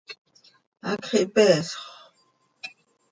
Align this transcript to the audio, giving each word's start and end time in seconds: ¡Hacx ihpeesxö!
¡Hacx 0.87 1.09
ihpeesxö! 1.21 1.77